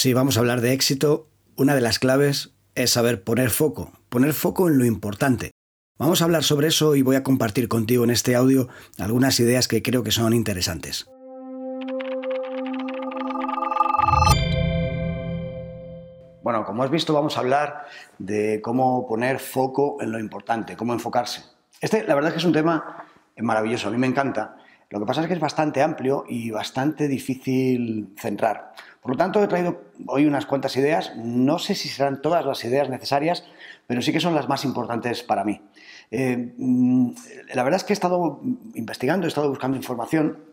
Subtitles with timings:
[0.00, 1.28] Si vamos a hablar de éxito,
[1.58, 5.50] una de las claves es saber poner foco, poner foco en lo importante.
[5.98, 8.68] Vamos a hablar sobre eso y voy a compartir contigo en este audio
[8.98, 11.04] algunas ideas que creo que son interesantes.
[16.42, 17.84] Bueno, como has visto, vamos a hablar
[18.16, 21.42] de cómo poner foco en lo importante, cómo enfocarse.
[21.78, 23.04] Este, la verdad es que es un tema
[23.36, 24.56] maravilloso, a mí me encanta.
[24.90, 28.72] Lo que pasa es que es bastante amplio y bastante difícil centrar.
[29.00, 31.12] Por lo tanto, he traído hoy unas cuantas ideas.
[31.16, 33.44] No sé si serán todas las ideas necesarias,
[33.86, 35.62] pero sí que son las más importantes para mí.
[36.10, 37.10] Eh, mm,
[37.54, 38.40] la verdad es que he estado
[38.74, 40.49] investigando, he estado buscando información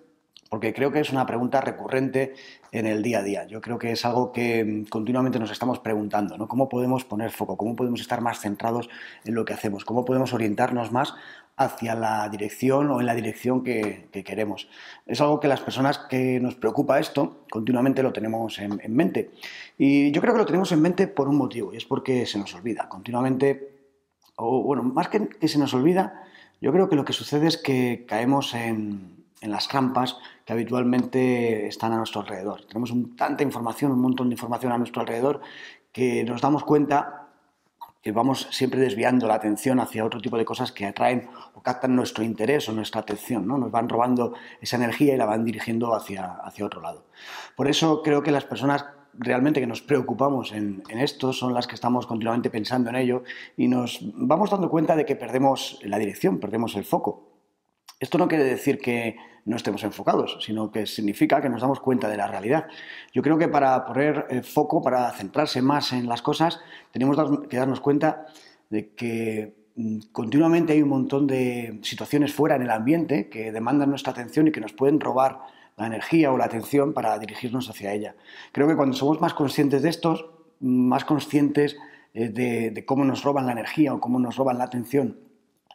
[0.50, 2.34] porque creo que es una pregunta recurrente
[2.72, 3.48] en el día a día.
[3.48, 6.48] Yo creo que es algo que mm, continuamente nos estamos preguntando, ¿no?
[6.48, 7.58] ¿Cómo podemos poner foco?
[7.58, 8.90] ¿Cómo podemos estar más centrados
[9.26, 9.86] en lo que hacemos?
[9.86, 11.14] ¿Cómo podemos orientarnos más
[11.58, 14.70] hacia la dirección o en la dirección que, queremos?
[15.06, 19.32] Es algo que las personas que nos preocupa esto continuamente lo tenemos en, en mente.
[19.78, 22.40] Y yo creo que lo tenemos en mente por un motivo, y es porque se
[22.40, 22.88] nos olvida.
[22.88, 23.76] Continuamente,
[24.36, 26.23] o bueno, más que que se nos olvida,
[26.61, 31.67] yo creo que lo que sucede es que caemos en en las trampas que habitualmente
[31.67, 32.66] están a nuestro alrededor.
[32.66, 35.41] Tenemos tanta información, un montón de información a nuestro alrededor,
[35.91, 37.27] que nos damos cuenta
[38.02, 41.95] que vamos siempre desviando la atención hacia otro tipo de cosas que atraen o captan
[41.95, 43.58] nuestro interés o nuestra atención, ¿no?
[43.58, 47.05] Nos van robando esa energía y la van dirigiendo hacia, hacia otro lado.
[47.55, 51.65] Por eso creo que las personas realmente que nos preocupamos en, en, esto son las
[51.67, 53.23] que estamos continuamente pensando en ello
[53.58, 57.27] y nos vamos dando cuenta de que perdemos la dirección, perdemos el foco.
[58.00, 62.09] Esto no quiere decir que no estemos enfocados, sino que significa que nos damos cuenta
[62.09, 62.67] de la realidad.
[63.14, 66.59] Yo creo que para poner eh, foco, para centrarse más en las cosas,
[66.92, 67.17] tenemos
[67.48, 68.28] que darnos cuenta
[68.70, 73.89] de que mm, continuamente hay un montón de situaciones fuera en el ambiente que demandan
[73.89, 75.39] nuestra atención y que nos pueden robar
[75.78, 78.16] la energía o la atención para dirigirnos hacia ella.
[78.52, 80.26] Creo que cuando somos más conscientes de estos,
[80.59, 81.78] más conscientes
[82.14, 85.27] eh, de, cómo nos roban la energía o cómo nos roban la atención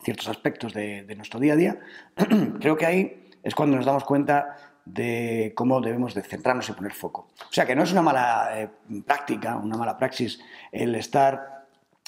[0.03, 1.81] ciertos aspectos de, nuestro día a día,
[2.61, 6.93] creo que ahí es cuando nos damos cuenta de cómo debemos de centrarnos y poner
[6.93, 7.29] foco.
[7.49, 8.69] O sea que no es una mala eh,
[9.07, 10.41] práctica, una mala praxis
[10.73, 11.67] el estar,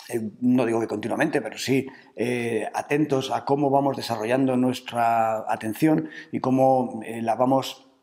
[0.09, 6.09] eh, no digo que continuamente, pero sí eh, atentos a cómo vamos desarrollando nuestra atención
[6.33, 7.94] y cómo la vamos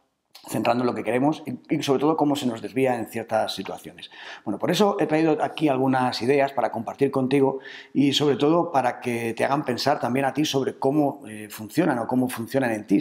[0.48, 4.10] centrando en lo que queremos y, sobre todo cómo se nos desvía en ciertas situaciones.
[4.44, 7.60] Bueno, por eso he traído aquí algunas ideas para compartir contigo
[7.94, 12.00] y sobre todo para que te hagan pensar también a ti sobre cómo eh, funcionan
[12.00, 13.00] o cómo funcionan en ti.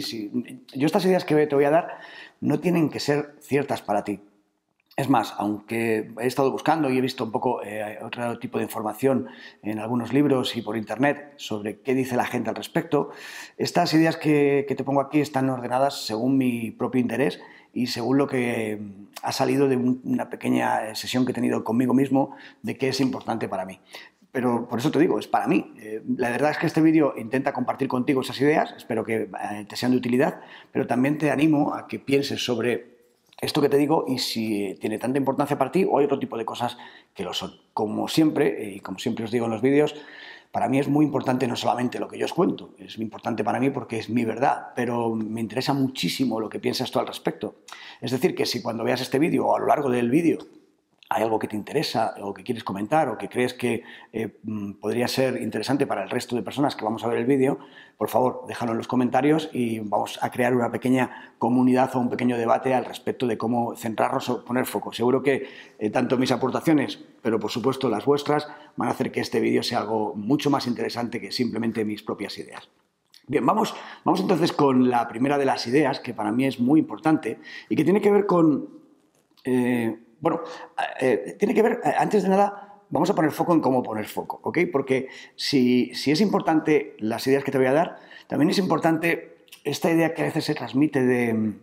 [0.73, 1.99] Yo estas ideas que te voy a dar
[2.41, 4.19] no tienen que ser ciertas para ti,
[4.97, 8.65] es más, aunque he estado buscando y he visto un poco eh, otro tipo de
[8.65, 9.27] información
[9.63, 13.11] en algunos libros y por internet sobre qué dice la gente al respecto,
[13.57, 17.39] estas ideas que, te pongo aquí están ordenadas según mi propio interés
[17.73, 18.81] y según lo que
[19.23, 23.47] ha salido de una pequeña sesión que he tenido conmigo mismo de qué es importante
[23.47, 23.79] para mí.
[24.33, 25.73] Pero por eso te digo, es para mí.
[25.77, 29.65] Eh, la verdad es que este vídeo intenta compartir contigo esas ideas, espero que eh,
[29.67, 30.41] te sean de utilidad,
[30.71, 32.90] pero también te animo a que pienses sobre
[33.41, 36.37] esto que te digo y si tiene tanta importancia para ti o hay otro tipo
[36.37, 36.77] de cosas
[37.13, 37.59] que lo son.
[37.73, 39.95] Como siempre, eh, y como siempre os digo en los vídeos,
[40.51, 43.59] para mí es muy importante no solamente lo que yo os cuento, es importante para
[43.59, 47.55] mí porque es mi verdad, pero me interesa muchísimo lo que piensas tú al respecto.
[47.99, 50.39] Es decir, que si cuando veas este vídeo o a lo largo del vídeo
[51.13, 53.83] hay algo que te interesa o que quieres comentar o que crees que
[54.13, 57.25] eh, mm, podría ser interesante para el resto de personas que vamos a ver el
[57.25, 57.59] vídeo,
[57.97, 62.09] por favor, déjalo en los comentarios y vamos a crear una pequeña comunidad o un
[62.09, 64.93] pequeño debate al respecto de cómo centrarnos o poner foco.
[64.93, 65.47] Seguro que
[65.79, 68.47] eh, tanto mis aportaciones, pero por supuesto las vuestras,
[68.77, 72.37] van a hacer que este vídeo sea algo mucho más interesante que simplemente mis propias
[72.37, 72.69] ideas.
[73.27, 76.79] Bien, vamos, vamos entonces con la primera de las ideas, que para mí es muy
[76.79, 78.69] importante y que tiene que ver con...
[79.43, 80.41] Eh, bueno,
[80.99, 84.05] eh, tiene que ver, eh, antes de nada, vamos a poner foco en cómo poner
[84.05, 84.59] foco, ¿ok?
[84.71, 89.91] Porque si, es importante las ideas que te voy a dar, también es importante esta
[89.91, 91.53] idea que a veces se transmite de,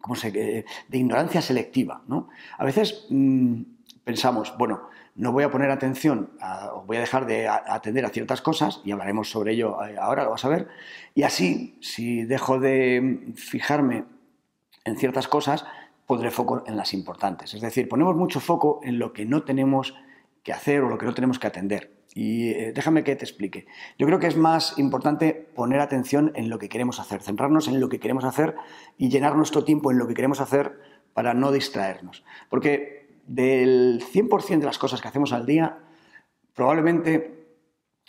[0.00, 0.64] ¿cómo se, de
[0.98, 2.28] ignorancia selectiva, ¿no?
[2.58, 3.62] A veces mm,
[4.04, 6.30] pensamos, bueno, no voy a poner atención
[6.74, 10.24] o voy a dejar de atender a ciertas cosas, y hablaremos sobre ello eh, ahora,
[10.24, 10.68] lo vas a ver,
[11.14, 14.04] y así, si dejo de fijarme
[14.84, 15.64] en ciertas cosas,
[16.10, 17.54] pondré foco en las importantes.
[17.54, 19.94] Es decir, ponemos mucho foco en lo que no tenemos
[20.42, 21.92] que hacer o lo que no tenemos que atender.
[22.16, 23.68] Y eh, déjame que te explique.
[23.96, 27.78] Yo creo que es más importante poner atención en lo que queremos hacer, centrarnos en
[27.78, 28.56] lo que queremos hacer
[28.98, 30.80] y llenar nuestro tiempo en lo que queremos hacer
[31.14, 32.24] para no distraernos.
[32.48, 35.78] Porque del 100% de las cosas que hacemos al día,
[36.54, 37.36] probablemente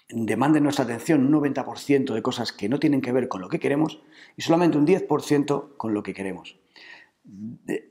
[0.10, 3.60] demanden nuestra atención un 90% de cosas que no tienen que ver con lo que
[3.60, 4.02] queremos
[4.36, 6.58] y solamente un 10% con lo que queremos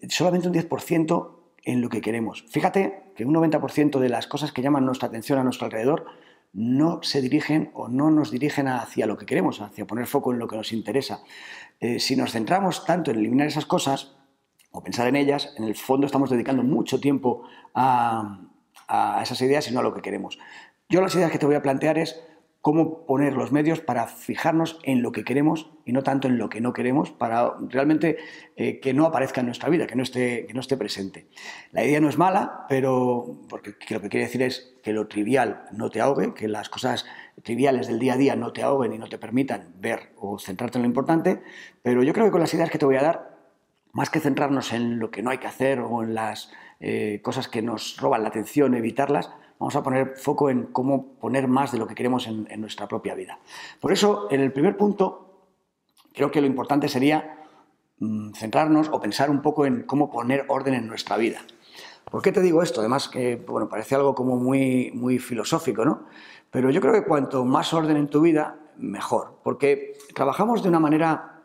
[0.09, 2.44] solamente un 10% en lo que queremos.
[2.49, 6.06] Fíjate que un 90% de las cosas que llaman nuestra atención a nuestro alrededor
[6.53, 10.38] no se dirigen o no nos dirigen hacia lo que queremos, hacia poner foco en
[10.38, 11.23] lo que nos interesa.
[11.79, 14.17] Eh, si nos centramos tanto en eliminar esas cosas
[14.73, 17.44] o pensar en ellas, en el fondo estamos dedicando mucho tiempo
[17.75, 18.41] a,
[18.88, 20.38] a esas ideas y no a lo que queremos.
[20.88, 22.21] Yo las ideas que te voy a plantear es
[22.61, 26.51] cómo poner los medios para fijarnos en lo que queremos y no tanto en lo
[26.51, 28.19] que no queremos, para realmente
[28.57, 31.29] eh, que no aparezca en nuestra vida, que no, esté, que no esté presente.
[31.73, 35.65] La idea no es mala, pero porque lo que quiere decir es que lo trivial
[35.73, 37.07] no te ahogue, que las cosas
[37.43, 40.77] triviales del día a día no te ahoguen y no te permitan ver o centrarte
[40.77, 41.43] en lo importante,
[41.83, 43.39] pero yo creo que con las ideas que te voy a dar,
[43.93, 47.49] más que centrarnos en lo que no hay que hacer o en las eh, cosas
[47.49, 49.31] que nos roban la atención, evitarlas,
[49.61, 53.15] vamos a poner foco en cómo poner más de lo que queremos en, nuestra propia
[53.15, 53.39] vida.
[53.79, 55.45] Por eso, en el primer punto,
[56.15, 57.45] creo que lo importante sería
[57.99, 61.43] mm, centrarnos o pensar un poco en cómo poner orden en nuestra vida.
[62.11, 62.81] ¿Por qué te digo esto?
[62.81, 66.07] Además que, bueno, parece algo como muy, muy filosófico, ¿no?
[66.51, 69.41] Pero yo creo que cuanto más orden en tu vida, mejor.
[69.45, 71.39] Porque trabajamos de una manera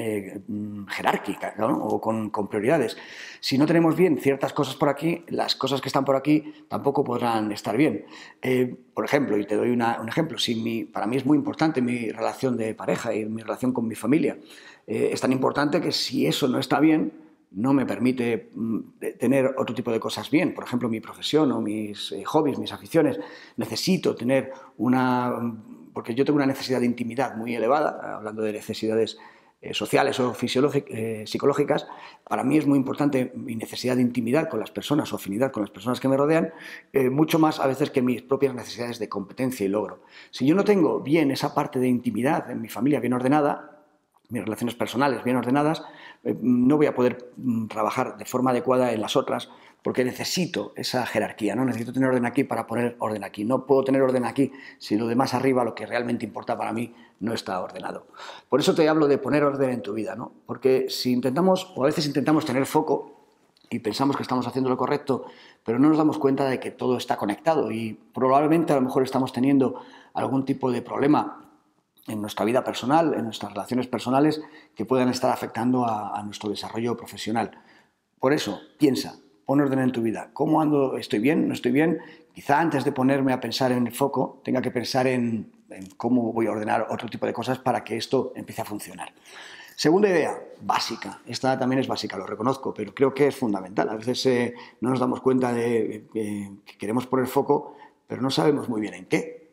[0.00, 2.96] eh, mm, jerárquica o con, prioridades.
[3.40, 7.02] Si no tenemos bien ciertas cosas por aquí, las cosas que están por aquí tampoco
[7.02, 8.06] podrán estar bien.
[8.40, 11.82] Eh, por ejemplo, y te doy un ejemplo, si mi, para mí es muy importante
[11.82, 14.38] mi relación de pareja y mi relación con mi familia,
[14.86, 17.12] eh, es tan importante que si eso no está bien,
[17.50, 18.78] no me permite mm,
[19.18, 23.18] tener otro tipo de cosas bien, por ejemplo, mi profesión o mis hobbies, mis aficiones.
[23.56, 25.56] Necesito tener una,
[25.92, 29.18] porque yo tengo una necesidad de intimidad muy elevada, hablando de necesidades
[29.60, 31.88] eh, sociales o eh, psicológicas,
[32.22, 35.64] para mí es muy importante mi necesidad de intimidad con las personas o afinidad con
[35.64, 36.52] las personas que me rodean,
[36.92, 40.04] eh, mucho más a veces que mis propias necesidades de competencia y logro.
[40.30, 43.82] Si yo no tengo bien esa parte de intimidad en mi familia bien ordenada,
[44.28, 45.82] mis relaciones personales bien ordenadas,
[46.22, 49.50] no voy a poder mm, trabajar de forma adecuada en las otras
[49.82, 51.64] porque necesito esa jerarquía, ¿no?
[51.64, 53.44] Necesito tener orden aquí para poner orden aquí.
[53.44, 56.72] No puedo tener orden aquí si lo de más arriba, lo que realmente importa para
[56.72, 58.06] mí, no está ordenado.
[58.48, 60.32] Por eso te hablo de poner orden en tu vida, ¿no?
[60.46, 63.14] Porque si intentamos, o a veces intentamos tener foco
[63.70, 65.26] y pensamos que estamos haciendo lo correcto,
[65.64, 69.02] pero no nos damos cuenta de que todo está conectado y probablemente a lo mejor
[69.02, 69.82] estamos teniendo
[70.14, 71.44] algún tipo de problema
[72.06, 74.40] en nuestra vida personal, en nuestras relaciones personales,
[74.74, 77.62] que puedan estar afectando a, a nuestro desarrollo profesional.
[78.18, 79.18] Por eso, piensa,
[79.48, 80.28] pon orden en tu vida.
[80.34, 80.98] ¿Cómo ando?
[80.98, 81.48] ¿Estoy bien?
[81.48, 82.00] ¿No estoy bien?
[82.34, 85.50] Quizá antes de ponerme a pensar en el foco, tenga que pensar en,
[85.96, 89.10] cómo voy a ordenar otro tipo de cosas para que esto empiece a funcionar.
[89.74, 91.22] Segunda idea, básica.
[91.24, 93.88] Esta también es básica, lo reconozco, pero creo que es fundamental.
[93.88, 97.74] A veces eh, no nos damos cuenta de que queremos poner foco,
[98.06, 99.48] pero no sabemos muy bien en qué.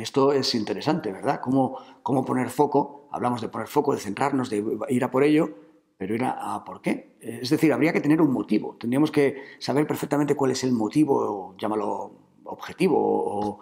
[0.00, 1.40] Esto es interesante, ¿verdad?
[1.40, 3.06] ¿Cómo, cómo poner foco?
[3.12, 5.67] Hablamos de poner foco, de centrarnos, de ir a por ello,
[5.98, 7.16] pero era a por qué.
[7.20, 8.76] Es decir, habría que tener un motivo.
[8.76, 12.12] Tendríamos que saber perfectamente cuál es el motivo, llámalo
[12.44, 13.58] objetivo o,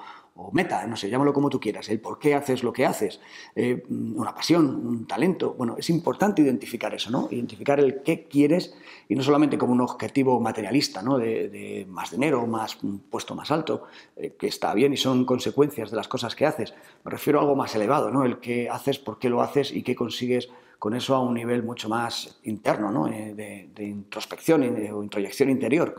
[0.52, 3.20] meta, no sé, llámalo como tú quieras, el por qué haces lo que haces,
[3.54, 5.54] eh, una pasión, un talento.
[5.56, 7.28] Bueno, es importante identificar eso, ¿no?
[7.30, 8.74] Identificar el qué quieres
[9.08, 11.18] y no solamente como un objetivo materialista, ¿no?
[11.18, 13.84] De, más dinero, más un puesto más alto,
[14.16, 16.74] eh, que está bien y son consecuencias de las cosas que haces.
[17.04, 18.24] Me refiero a algo más elevado, ¿no?
[18.24, 20.48] El qué haces, por qué lo haces y qué consigues
[20.78, 23.08] con eso a un nivel mucho más interno, ¿no?
[23.08, 24.62] Eh, de, introspección
[24.92, 25.96] o introyección interior.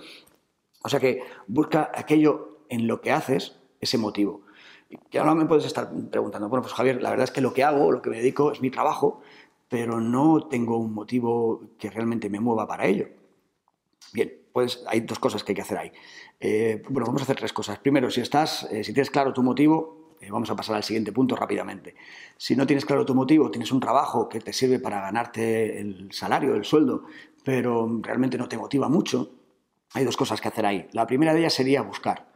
[0.83, 4.42] O sea que busca aquello en lo que haces, ese motivo.
[5.12, 7.64] Y ahora me puedes estar preguntando, bueno, pues Javier, la verdad es que lo que
[7.64, 9.22] hago, lo que me dedico es mi trabajo,
[9.69, 13.07] pero no tengo un motivo que realmente me mueva para ello.
[14.14, 15.92] Bien, pues hay dos cosas que hay que hacer ahí.
[16.40, 17.80] Eh, bueno, vamos a hacer tres cosas.
[17.80, 21.12] Primero, si estás, eh, si tienes claro tu motivo, eh, vamos a pasar al siguiente
[21.12, 21.96] punto rápidamente.
[22.38, 26.12] Si no tienes claro tu motivo, tienes un trabajo que te sirve para ganarte el
[26.12, 27.04] salario, el sueldo,
[27.44, 29.31] pero realmente no te motiva mucho,
[29.94, 30.88] hay dos cosas que hacer ahí.
[30.94, 32.27] La primera de ellas sería buscar.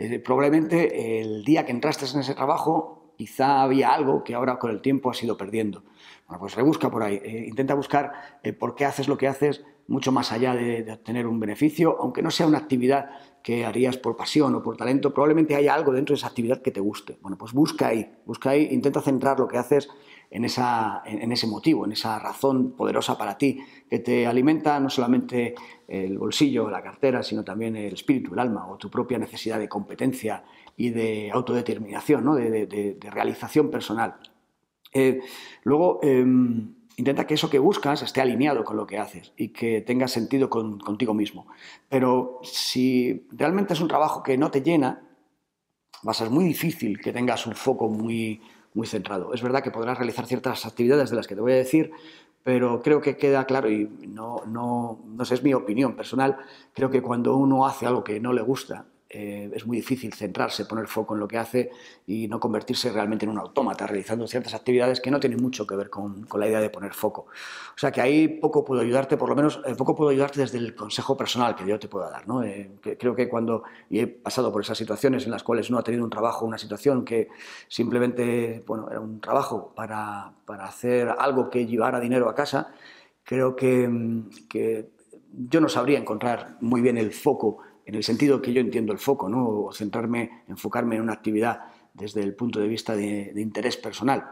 [0.00, 4.70] Eh, probablemente el día que entraste en ese trabajo, quizá había algo que ahora con
[4.70, 5.84] el tiempo has ido perdiendo.
[6.26, 7.20] Bueno, pues rebusca por ahí.
[7.22, 11.26] Eh, intenta buscar por qué haces lo que haces mucho más allá de, de obtener
[11.26, 13.10] un beneficio, aunque no sea una actividad
[13.42, 16.70] que harías por pasión o por talento, probablemente haya algo dentro de esa actividad que
[16.70, 17.18] te guste.
[17.20, 19.88] Bueno, pues busca ahí, busca ahí, intenta centrar lo que haces
[20.30, 24.88] en, esa, en, ese motivo, en esa razón poderosa para ti, que te alimenta no
[24.88, 25.54] solamente
[25.88, 29.68] el bolsillo, la cartera, sino también el espíritu, el alma o tu propia necesidad de
[29.68, 30.44] competencia
[30.76, 32.34] y de autodeterminación, ¿no?
[32.36, 34.16] de, realización personal.
[34.92, 35.20] Eh,
[35.64, 39.80] luego, em, Intenta que eso que buscas esté alineado con lo que haces y que
[39.80, 41.46] tenga sentido contigo mismo.
[41.88, 45.00] Pero si realmente es un trabajo que no te llena,
[46.06, 48.42] va a ser muy difícil que tengas un foco muy,
[48.74, 49.34] muy centrado.
[49.34, 51.92] Es verdad que podrás realizar ciertas actividades de las que te voy a decir,
[52.42, 56.36] pero creo que queda claro, y no, no, no sé, es mi opinión personal,
[56.72, 60.66] creo que cuando uno hace algo que no le gusta, eh, es muy difícil centrarse,
[60.66, 61.72] poner foco en lo que hace
[62.06, 65.74] y no convertirse realmente en un autómata, realizando ciertas actividades que no tienen mucho que
[65.74, 67.22] ver con, la idea de poner foco.
[67.22, 70.58] O sea que ahí poco puedo ayudarte, por lo menos eh, poco puedo ayudarte desde
[70.58, 72.28] el consejo personal que yo te puedo dar.
[72.28, 72.44] ¿no?
[72.44, 75.82] Eh, creo que cuando y he pasado por esas situaciones en las cuales no ha
[75.82, 77.30] tenido un trabajo, una situación que
[77.66, 82.72] simplemente bueno, era un trabajo para, para hacer algo que llevara dinero a casa,
[83.24, 83.90] creo que,
[84.48, 84.90] que
[85.32, 87.58] yo no sabría encontrar muy bien el foco
[87.90, 89.48] en el sentido que yo entiendo el foco, ¿no?
[89.48, 94.24] o centrarme, enfocarme en una actividad desde el punto de vista de, interés personal.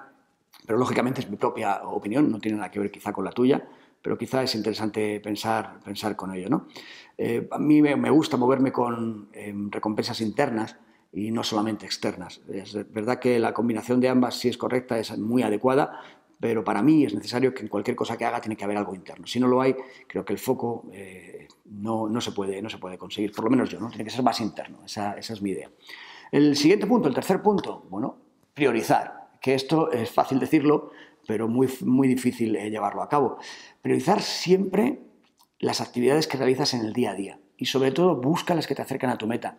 [0.64, 3.68] Pero lógicamente es mi propia opinión, no tiene nada que ver quizá con la tuya,
[4.00, 6.48] pero quizá es interesante pensar, pensar con ello.
[6.48, 6.68] ¿no?
[7.16, 10.76] Eh, a mí me, gusta moverme con em, recompensas internas
[11.12, 12.40] y no solamente externas.
[12.48, 16.00] Es verdad que la combinación de ambas, si es correcta, es muy adecuada,
[16.40, 18.94] pero para mí es necesario que en cualquier cosa que haga tiene que haber algo
[18.94, 19.26] interno.
[19.26, 19.74] Si no lo hay,
[20.06, 23.50] creo que el foco eh, no, no, se puede, no se puede conseguir, por lo
[23.50, 23.88] menos yo, ¿no?
[23.88, 25.70] tiene que ser más interno, esa, es mi idea.
[26.30, 28.18] El siguiente punto, el tercer punto, bueno,
[28.54, 30.92] priorizar, que esto es fácil decirlo,
[31.26, 33.38] pero muy, muy difícil eh, llevarlo a cabo.
[33.82, 35.00] Priorizar siempre
[35.58, 38.74] las actividades que realizas en el día a día y sobre todo busca las que
[38.74, 39.58] te acercan a tu meta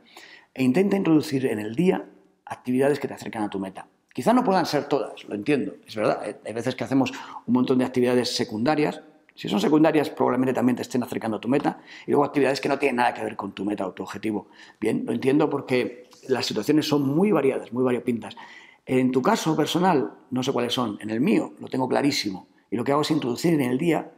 [0.54, 2.10] e intenta introducir en el día
[2.46, 3.88] actividades que te acercan a tu meta.
[4.14, 6.28] Quizá no puedan ser todas, lo entiendo, es verdad.
[6.28, 6.40] ¿eh?
[6.46, 7.12] Hay veces que hacemos
[7.46, 9.02] un montón de actividades secundarias.
[9.36, 11.80] Si son secundarias, probablemente también te estén acercando a tu meta.
[12.06, 14.48] Y luego actividades que no tienen nada que ver con tu meta o tu objetivo.
[14.82, 18.36] Bien, lo entiendo porque las situaciones son muy variadas, muy variopintas.
[18.86, 20.98] En tu caso personal, no sé cuáles son.
[21.00, 22.48] En el mío, lo tengo clarísimo.
[22.72, 24.12] Y lo que hago es introducir en el día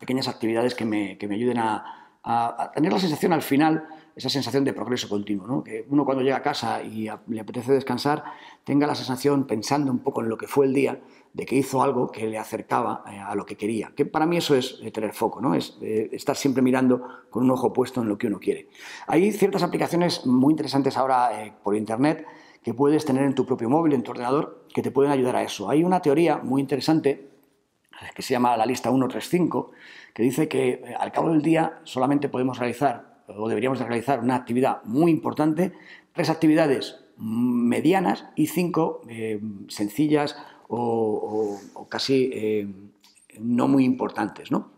[0.00, 3.86] pequeñas actividades que me, que me ayuden a, a tener la sensación al final
[4.16, 8.24] esa sensación de progreso continuo, que uno cuando llega a casa y le apetece descansar
[8.64, 11.00] tenga la sensación, pensando un poco en lo que fue el día,
[11.32, 13.92] de que hizo algo que le acercaba eh, a lo que quería.
[13.96, 15.54] Que para mí eso es eh, tener foco, ¿no?
[15.54, 18.68] es eh, estar siempre mirando con un ojo puesto en lo que uno quiere.
[19.06, 22.26] Hay ciertas aplicaciones muy interesantes ahora por Internet
[22.62, 25.42] que puedes tener en tu propio móvil, en tu ordenador, que te pueden ayudar a
[25.42, 25.70] eso.
[25.70, 27.30] Hay una teoría muy interesante
[28.14, 29.72] que se llama la lista 135,
[30.14, 34.36] que dice que al cabo del día solamente podemos realizar o deberíamos de realizar una
[34.36, 35.72] actividad muy importante,
[36.12, 40.36] tres actividades medianas y cinco eh, sencillas
[40.68, 42.68] o, casi eh,
[43.38, 44.70] no muy importantes, ¿no?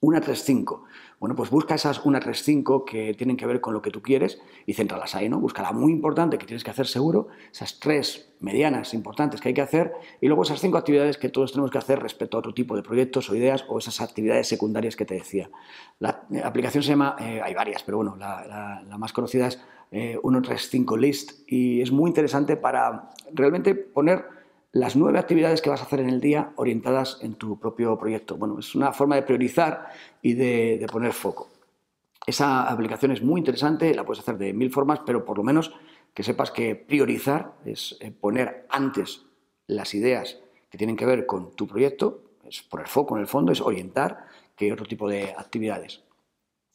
[0.00, 0.84] Una, tres, cinco.
[1.20, 4.00] Bueno, pues busca esas 1, 3, 5 que tienen que ver con lo que tú
[4.00, 5.38] quieres y céntralas ahí, ¿no?
[5.38, 9.54] Busca la muy importante que tienes que hacer seguro, esas tres medianas importantes que hay
[9.54, 12.54] que hacer y luego esas cinco actividades que todos tenemos que hacer respecto a otro
[12.54, 15.50] tipo de proyectos o ideas o esas actividades secundarias que te decía.
[15.98, 20.18] La eh, aplicación se llama, eh, hay varias, pero bueno, la, más conocida es eh,
[20.22, 24.39] 135 List y es muy interesante para realmente poner
[24.72, 28.36] las nueve actividades que vas a hacer en el día orientadas en tu propio proyecto.
[28.36, 29.88] Bueno, es una forma de priorizar
[30.22, 31.48] y de, poner foco.
[32.26, 35.72] Esa aplicación es muy interesante, la puedes hacer de mil formas, pero por lo menos
[36.14, 39.22] que sepas que priorizar es eh, poner antes
[39.66, 40.38] las ideas
[40.70, 44.26] que tienen que ver con tu proyecto, es poner foco en el fondo, es orientar
[44.54, 46.02] que otro tipo de actividades.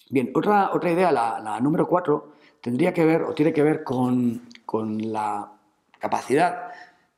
[0.09, 4.49] Bien, otra, otra idea, la, número cuatro, tendría que ver o tiene que ver con,
[4.65, 5.51] con la
[5.99, 6.71] capacidad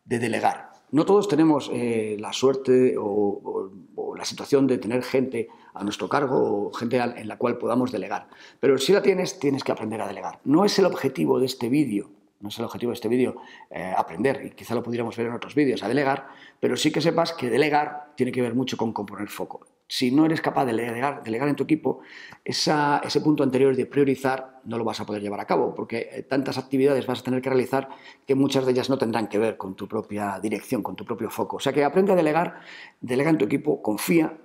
[0.06, 0.67] de delegar.
[0.92, 3.72] No todos tenemos eh, la suerte o,
[4.16, 8.28] la situación de tener gente a nuestro cargo o gente en la cual podamos delegar.
[8.60, 10.40] Pero si la tienes, tienes que aprender a delegar.
[10.44, 13.36] No es el objetivo de este vídeo, no es el objetivo de este vídeo
[13.70, 16.30] eh, aprender, y quizá lo pudiéramos ver en otros vídeos, a delegar,
[16.60, 20.26] pero sí que sepas que delegar tiene que ver mucho con componer foco si no
[20.26, 22.02] eres capaz de delegar, en tu equipo,
[22.44, 26.24] ese punto anterior de priorizar no lo vas a poder llevar a cabo, porque eh,
[26.24, 27.88] tantas actividades vas a tener que realizar
[28.26, 31.30] que muchas de ellas no tendrán que ver con tu propia dirección, con tu propio
[31.30, 31.58] foco.
[31.58, 32.60] O sea que aprende a delegar,
[33.00, 34.38] delega en tu equipo, confía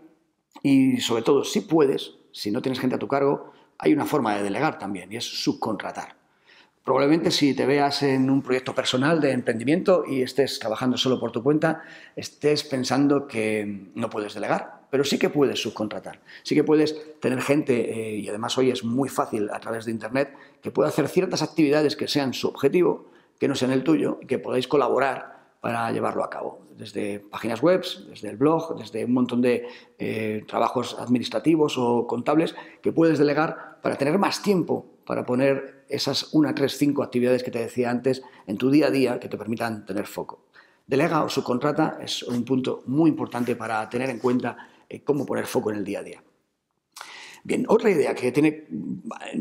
[0.63, 4.37] y sobre todo, si puedes, si no tienes gente a tu cargo, hay una forma
[4.37, 6.22] de delegar también y es subcontratar.
[6.85, 11.31] Probablemente si te veas en un proyecto personal de emprendimiento y estés trabajando solo por
[11.31, 11.83] tu cuenta,
[12.17, 16.21] estés pensando que no puedes delegar, pero sí que puedes subcontratar.
[16.43, 19.93] Sí que puedes tener gente, eh, y además hoy es muy fácil a través de
[19.93, 24.19] Internet, que pueda hacer ciertas actividades que sean su objetivo, que no sean el tuyo,
[24.21, 26.67] y que podáis colaborar para llevarlo a cabo.
[26.77, 29.69] Desde páginas web, desde el blog, desde un montón de
[30.01, 36.33] eh, trabajos administrativos o contables que puedes delegar para tener más tiempo para poner esas
[36.35, 39.37] una, tres, cinco actividades que te decía antes en tu día a día que te
[39.37, 40.47] permitan tener foco.
[40.87, 44.57] Delega o subcontrata es un punto muy importante para tener en cuenta
[44.89, 46.23] eh, cómo poner foco en el día a día.
[47.45, 48.69] Bien, otra idea que tiene,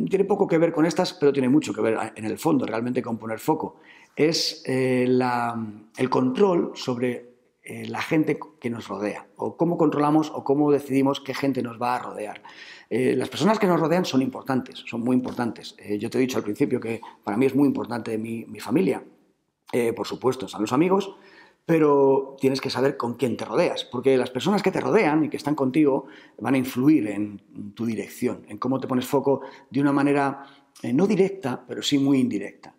[0.09, 3.01] tiene poco que ver con estas, pero tiene mucho que ver en el fondo realmente
[3.01, 3.79] con poner foco,
[4.15, 5.07] es eh,
[5.97, 7.30] el control sobre
[7.71, 11.81] eh, la gente que nos rodea, o cómo controlamos o cómo decidimos qué gente nos
[11.81, 12.43] va a rodear.
[12.89, 15.75] Eh, las personas que nos rodean son importantes, son muy importantes.
[15.77, 18.59] Eh, yo te he dicho al principio que para mí es muy importante mi, mi
[18.59, 19.01] familia.
[19.95, 21.15] por supuesto, están los amigos,
[21.65, 25.29] pero tienes que saber con quién te rodeas, porque las personas que te rodean y
[25.29, 26.07] que están contigo
[26.39, 27.39] van a influir en
[27.73, 30.43] tu dirección, en cómo te pones foco de una manera
[30.83, 32.75] no directa, pero sí muy indirecta.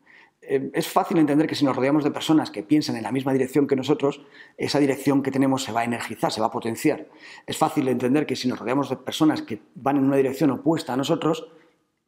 [0.53, 3.33] Eh, es fácil entender que si nos rodeamos de personas que piensan en la misma
[3.33, 4.21] dirección que nosotros,
[4.59, 7.09] esa dirección que tenemos se va a energizar, se va a potenciar.
[7.47, 10.93] Es fácil entender que si nos rodeamos de personas que van en una dirección opuesta
[10.93, 11.49] a nosotros,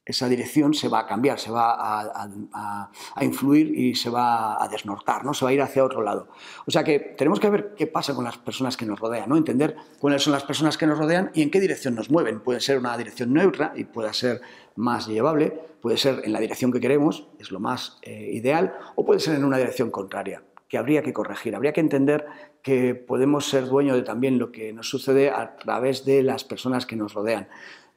[0.06, 2.90] esa dirección se va a cambiar, se va a,
[3.22, 5.32] influir y se va a desnortar, ¿no?
[5.32, 6.28] se va a ir hacia otro lado.
[6.66, 9.36] O sea que tenemos que ver qué pasa con las personas que nos rodean, ¿no?
[9.36, 12.40] entender cuáles son las personas que nos rodean y en qué dirección nos mueven.
[12.40, 14.42] Puede ser una dirección neutra y puede ser
[14.76, 19.06] más llevable, puede ser en la dirección que queremos, es lo más eh, ideal, o
[19.06, 21.54] puede ser en una dirección contraria que habría que corregir.
[21.54, 22.26] Habría que entender
[22.62, 26.86] que podemos ser dueños de también lo que nos sucede a través de las personas
[26.86, 27.48] que nos rodean.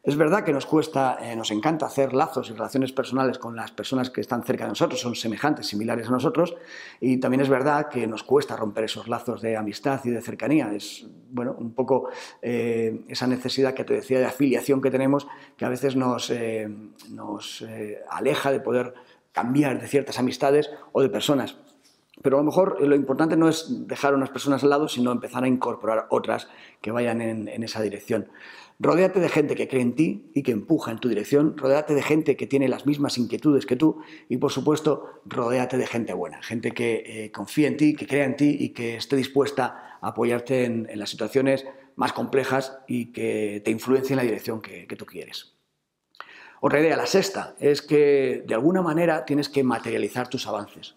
[0.07, 3.71] Es verdad que nos cuesta, eh, nos encanta hacer lazos y relaciones personales con las
[3.71, 6.55] personas que están cerca de nosotros, son semejantes, similares a nosotros,
[7.01, 10.71] y también es verdad que nos cuesta romper esos lazos de amistad y de cercanía.
[10.73, 12.07] Es, bueno, un poco
[12.41, 16.69] eh, esa necesidad que te decía de afiliación que tenemos, que a veces nos, eh,
[17.09, 17.65] nos
[18.09, 18.93] aleja de poder
[19.33, 21.57] cambiar de ciertas amistades o de personas.
[22.21, 25.43] Pero a lo mejor lo importante no es dejar unas personas al lado, sino empezar
[25.43, 26.47] a incorporar otras
[26.81, 28.29] que vayan en, esa dirección.
[28.79, 31.57] Rodéate de gente que cree en ti y que empuja en tu dirección.
[31.57, 34.01] Rodéate de gente que tiene las mismas inquietudes que tú.
[34.29, 38.25] Y por supuesto, rodéate de gente buena, gente que eh, confía en ti, que crea
[38.25, 43.61] en ti y que esté dispuesta a apoyarte en, las situaciones más complejas y que
[43.63, 45.55] te influencie en la dirección que tú quieres.
[46.61, 50.96] Otra idea, la sexta, es que de alguna manera tienes que materializar tus avances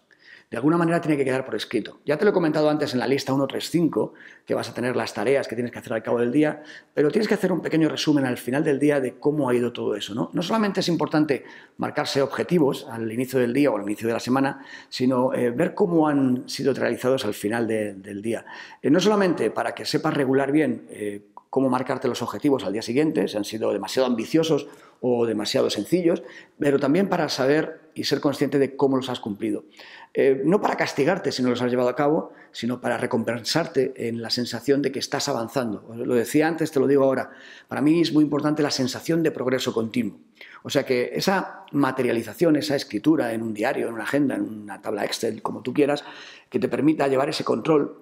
[0.51, 2.01] de alguna manera tiene que quedar por escrito.
[2.05, 4.13] Ya te lo he comentado antes en la lista 135,
[4.45, 6.61] que vas a tener las tareas que tienes que hacer al cabo del día,
[6.93, 9.71] pero tienes que hacer un pequeño resumen al final del día de cómo ha ido
[9.71, 10.13] todo eso.
[10.13, 11.45] No, no solamente es importante
[11.77, 15.73] marcarse objetivos al inicio del día o al inicio de la semana, sino eh, ver
[15.73, 18.45] cómo han sido realizados al final del día.
[18.81, 22.81] Eh, no solamente para que sepas regular bien eh, cómo marcarte los objetivos al día
[22.81, 24.67] siguiente, si han sido demasiado ambiciosos
[25.01, 26.23] o demasiado sencillos,
[26.57, 29.65] pero también para saber y ser consciente de cómo los has cumplido.
[30.13, 34.21] Eh, no para castigarte si no los has llevado a cabo, sino para recompensarte en
[34.21, 35.93] la sensación de que estás avanzando.
[35.93, 37.31] Lo decía antes, te lo digo ahora.
[37.67, 40.19] Para mí es muy importante la sensación de progreso continuo.
[40.63, 44.81] O sea que esa materialización, esa escritura en un diario, en una agenda, en una
[44.81, 46.05] tabla Excel, como tú quieras,
[46.49, 48.00] que te permita llevar ese control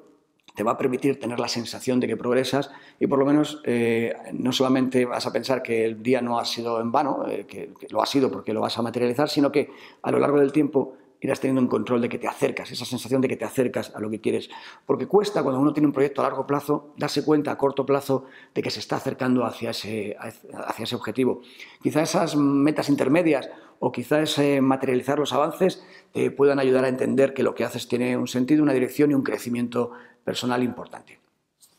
[0.59, 2.69] te va a permitir tener la sensación de que progresas
[2.99, 6.43] y por lo menos eh, no solamente vas a pensar que el día no ha
[6.43, 9.69] sido en vano, eh, que, lo ha sido porque lo vas a materializar, sino que
[10.01, 13.21] a lo largo del tiempo irás teniendo un control de que te acercas, esa sensación
[13.21, 14.49] de que te acercas a lo que quieres.
[14.85, 18.25] Porque cuesta cuando uno tiene un proyecto a largo plazo darse cuenta a corto plazo
[18.53, 21.39] de que se está acercando hacia ese, hacia ese objetivo.
[21.81, 27.43] Quizá esas metas intermedias o quizás materializar los avances te puedan ayudar a entender que
[27.43, 29.91] lo que haces tiene un sentido, una dirección y un crecimiento
[30.29, 31.19] personal importante.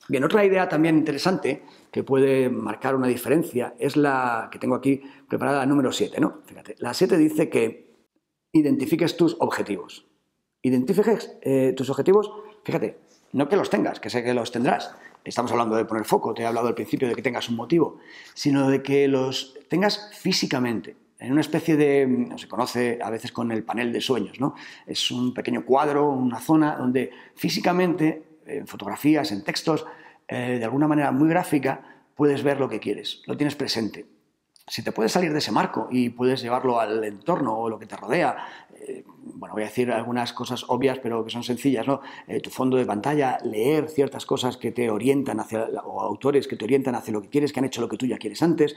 [0.08, 5.00] Bien, otra idea también interesante que puede marcar una diferencia es la que tengo aquí
[5.28, 6.20] preparada, la número 7.
[6.20, 6.40] ¿no?
[6.46, 7.94] Fíjate, la 7 dice que
[8.52, 10.04] identifiques tus objetivos.
[10.62, 12.28] Identifiques eh, tus objetivos,
[12.64, 12.98] fíjate,
[13.34, 14.96] no que los tengas, que sé que los tendrás.
[15.22, 17.98] Estamos hablando de poner foco, te he hablado al principio de que tengas un motivo,
[18.34, 23.52] sino de que los tengas físicamente en una especie de, se conoce a veces con
[23.52, 24.54] el panel de sueños, ¿no?
[24.86, 29.86] Es un pequeño cuadro, una zona donde físicamente en fotografías, en textos,
[30.28, 31.82] eh, de alguna manera muy gráfica,
[32.14, 34.06] puedes ver lo que quieres, lo tienes presente.
[34.66, 37.86] Si te puedes salir de ese marco y puedes llevarlo al entorno o lo que
[37.86, 38.36] te rodea,
[38.76, 42.00] eh, bueno, voy a decir algunas cosas obvias, pero que son sencillas, ¿no?
[42.28, 46.56] Eh, tu fondo de pantalla, leer ciertas cosas que te orientan hacia, o autores que
[46.56, 48.76] te orientan hacia lo que quieres, que han hecho lo que tú ya quieres antes,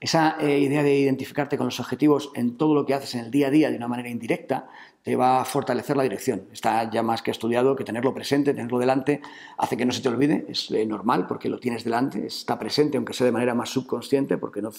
[0.00, 3.30] esa eh, idea de identificarte con los objetivos en todo lo que haces en el
[3.30, 4.68] día a día de una manera indirecta
[5.04, 6.48] te va a fortalecer la dirección.
[6.50, 9.20] Está ya más que estudiado que tenerlo presente, tenerlo delante,
[9.58, 12.96] hace que no se te olvide, es eh, normal porque lo tienes delante, está presente,
[12.96, 14.70] aunque sea de manera más subconsciente, porque no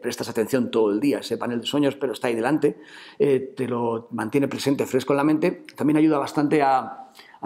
[0.00, 2.78] prestas atención todo el día a ese panel de sueños, pero está ahí delante,
[3.18, 7.02] eh, te lo mantiene presente, fresco en la mente, también ayuda bastante a,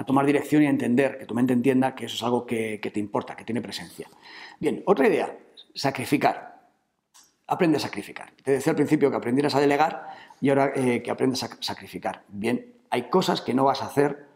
[0.07, 2.99] tomar dirección y a entender, que tu mente entienda que eso es algo que te
[2.99, 4.09] importa, que tiene presencia.
[4.59, 5.37] Bien, otra idea,
[5.75, 6.50] sacrificar
[7.51, 8.33] aprende a sacrificar.
[8.45, 10.07] Te decía al principio que aprendieras a delegar
[10.41, 12.23] y ahora eh, que aprendes a sacrificar.
[12.29, 14.29] Bien, hay cosas que no vas a hacer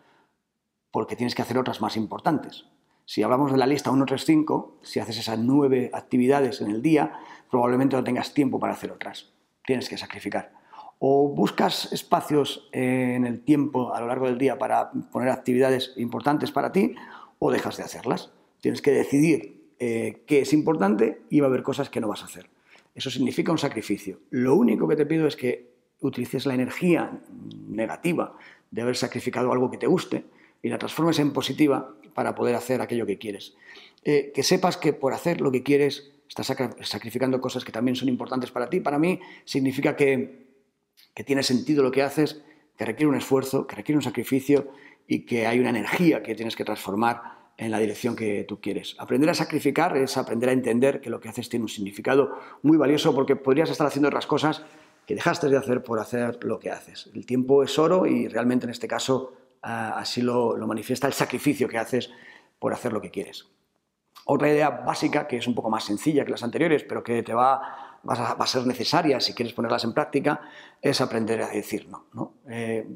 [0.90, 2.66] porque tienes que hacer otras más importantes.
[3.06, 6.82] Si hablamos de la lista 1, 3, 5, si haces esas nueve actividades en el
[6.82, 7.12] día,
[7.50, 9.32] probablemente no tengas tiempo para hacer otras.
[9.64, 10.52] Tienes que sacrificar.
[10.98, 16.50] O buscas espacios en el tiempo a lo largo del día para poner actividades importantes
[16.50, 16.96] para ti,
[17.38, 18.32] o dejas de hacerlas.
[18.60, 22.22] Tienes que decidir eh, qué es importante y va a haber cosas que no vas
[22.22, 22.53] a hacer.
[22.94, 24.20] Eso significa un sacrificio.
[24.30, 27.20] Lo único que te pido es que utilices la energía
[27.68, 28.36] negativa
[28.70, 30.24] de haber sacrificado algo que te guste
[30.62, 33.54] y la transformes en positiva para poder hacer aquello que quieres.
[34.04, 36.46] Eh, que sepas que por hacer lo que quieres estás
[36.82, 38.80] sacrificando cosas que también son importantes para ti.
[38.80, 40.46] Para mí significa que,
[41.14, 42.42] que tiene sentido lo que haces,
[42.76, 44.68] que requiere un esfuerzo, que requiere un sacrificio
[45.06, 48.96] y que hay una energía que tienes que transformar en la dirección que tú quieres.
[48.98, 52.76] Aprender a sacrificar es aprender a entender que lo que haces tiene un significado muy
[52.76, 54.64] valioso porque podrías estar haciendo otras cosas
[55.06, 57.10] que dejaste de hacer por hacer lo que haces.
[57.14, 61.68] El tiempo es oro y realmente en este caso ah, así lo, manifiesta el sacrificio
[61.68, 62.10] que haces
[62.58, 63.46] por hacer lo que quieres.
[64.26, 67.34] Otra idea básica, que es un poco más sencilla que las anteriores, pero que te
[67.34, 70.40] va, a, ser necesaria si quieres ponerlas en práctica,
[70.80, 72.06] es aprender a decir no.
[72.14, 72.34] ¿no?
[72.48, 72.88] Eh,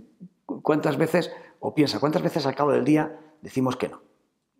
[0.47, 4.08] ¿Cuántas veces, o piensa, cuántas veces al cabo del día decimos que no?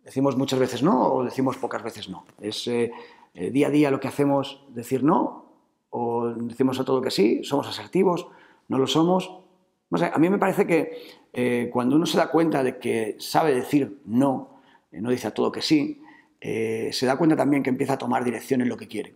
[0.09, 2.25] Decimos muchas veces no o decimos pocas veces no.
[2.41, 2.91] Es eh,
[3.35, 5.45] eh, día a día lo que hacemos decir no
[5.91, 8.25] o decimos a todo que sí, somos asertivos,
[8.69, 9.31] no lo somos.
[9.91, 10.97] A mí me parece que
[11.31, 14.59] eh, cuando uno se da cuenta de que sabe decir no,
[14.91, 16.01] no dice a todo que sí,
[16.41, 19.15] se da cuenta también que empieza a tomar dirección en lo que quiere.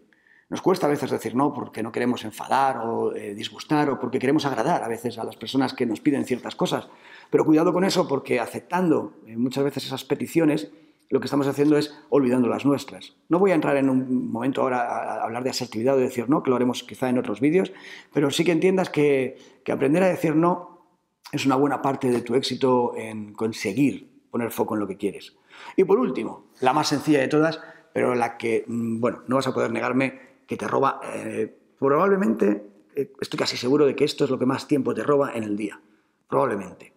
[0.53, 4.45] Nos cuesta a veces decir no porque no queremos enfadar o disgustar o porque queremos
[4.45, 6.89] agradar a veces a las personas que nos piden ciertas cosas.
[7.31, 10.69] Pero cuidado con eso porque aceptando muchas veces esas peticiones
[11.09, 13.15] lo que estamos haciendo es olvidando las nuestras.
[13.29, 16.29] No voy a entrar en un momento ahora a hablar de asertividad o de decir
[16.29, 17.73] no, que lo haremos quizá en otros vídeos,
[18.13, 20.85] pero sí que entiendas que, aprender a decir no
[21.31, 25.35] es una buena parte de tu éxito en conseguir poner foco en lo que quieres.
[25.75, 27.59] Y por último, la más sencilla de todas,
[27.91, 32.63] pero la que, mm, bueno, no vas a poder negarme que te roba, eh, probablemente,
[32.95, 35.43] eh, estoy casi seguro de que esto es lo que más tiempo te roba en
[35.43, 35.81] el día,
[36.29, 36.93] probablemente.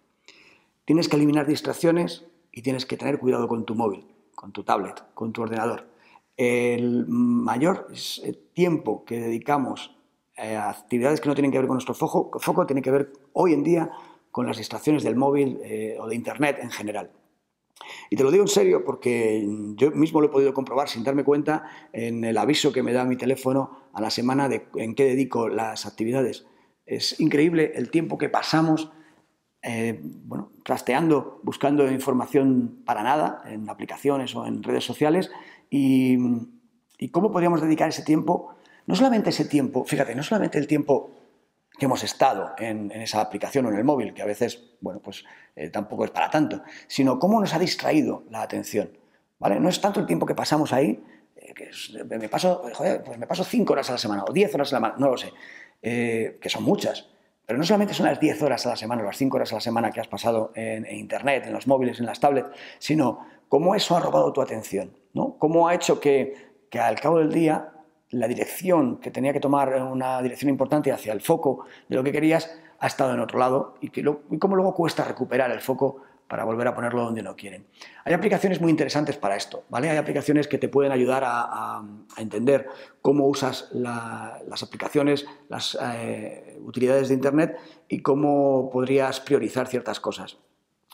[0.85, 5.03] Tienes que eliminar distracciones y tienes que tener cuidado con tu móvil, con tu tablet,
[5.15, 5.87] con tu ordenador.
[6.37, 7.87] El mayor
[8.23, 9.97] eh, tiempo que dedicamos
[10.37, 13.63] a actividades que no tienen que ver con nuestro foco, tiene que ver hoy en
[13.63, 13.89] día
[14.29, 15.59] con las distracciones del móvil
[15.99, 17.09] o de Internet en general.
[18.09, 21.23] Y te lo digo en serio porque yo mismo lo he podido comprobar sin darme
[21.23, 25.05] cuenta en el aviso que me da mi teléfono a la semana de en qué
[25.05, 26.45] dedico las actividades.
[26.85, 28.91] Es increíble el tiempo que pasamos
[29.63, 35.31] eh, bueno, trasteando, buscando información para nada en aplicaciones o en redes sociales
[35.69, 36.17] y,
[37.11, 41.11] cómo podríamos dedicar ese tiempo, no solamente ese tiempo, fíjate, no solamente el tiempo
[41.77, 45.23] que hemos estado en, esa aplicación o en el móvil, que a veces, bueno, pues
[45.55, 48.89] eh, tampoco es para tanto, sino cómo nos ha distraído la atención,
[49.39, 49.59] ¿vale?
[49.59, 51.03] No es tanto el tiempo que pasamos ahí,
[51.35, 51.69] eh, que
[52.03, 52.63] me paso,
[53.05, 55.09] pues me paso cinco horas a la semana o diez horas a la semana, no
[55.09, 55.31] lo sé,
[55.81, 57.07] que son muchas,
[57.47, 59.55] pero no solamente son las 10 horas a la semana o las 5 horas a
[59.55, 63.73] la semana que has pasado en, Internet, en los móviles, en las tablets, sino cómo
[63.73, 65.37] eso ha robado tu atención, ¿no?
[65.39, 66.35] Cómo ha hecho que,
[66.77, 67.69] al cabo del día
[68.11, 72.11] la dirección que tenía que tomar una dirección importante hacia el foco de lo que
[72.11, 76.01] querías ha estado en otro lado y, que y cómo luego cuesta recuperar el foco
[76.27, 77.65] para volver a ponerlo donde no quieren.
[78.03, 79.89] Hay aplicaciones muy interesantes para esto, ¿vale?
[79.89, 81.83] Hay aplicaciones que te pueden ayudar a,
[82.17, 82.67] entender
[83.01, 90.37] cómo usas las aplicaciones, las eh, utilidades de Internet y cómo podrías priorizar ciertas cosas.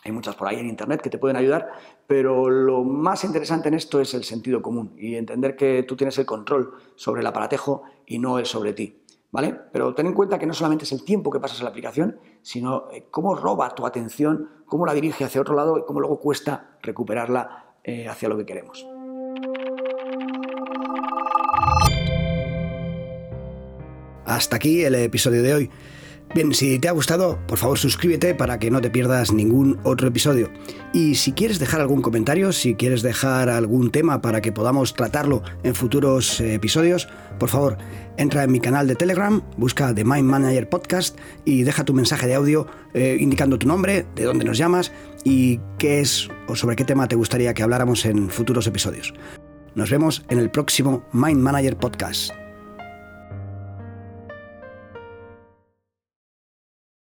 [0.05, 1.71] Hay muchas por ahí en Internet que te pueden ayudar,
[2.07, 6.17] pero lo más interesante en esto es el sentido común y entender que tú tienes
[6.17, 8.99] el control sobre el aparatejo y no el sobre ti.
[9.31, 9.55] ¿Vale?
[9.71, 12.19] Pero ten en cuenta que no solamente es el tiempo que pasas en la aplicación,
[12.43, 16.19] sino eh, cómo roba tu atención, cómo la dirige hacia otro lado y cómo luego
[16.19, 18.85] cuesta recuperarla eh, hacia lo que queremos.
[24.25, 25.71] Hasta aquí el episodio de hoy.
[26.33, 30.07] Bien, si te ha gustado, por favor suscríbete para que no te pierdas ningún otro
[30.07, 30.49] episodio.
[30.91, 35.43] Y si quieres dejar algún comentario, si quieres dejar algún tema para que podamos tratarlo
[35.61, 37.77] en futuros eh, episodios, por favor,
[38.17, 42.25] entra en mi canal de Telegram, busca The Mind Manager Podcast y deja tu mensaje
[42.25, 42.65] de audio
[42.95, 44.91] eh, indicando tu nombre, de dónde nos llamas
[45.23, 49.13] y qué es o sobre qué tema te gustaría que habláramos en futuros episodios.
[49.75, 52.42] Nos vemos en el próximo Mind Manager Podcast.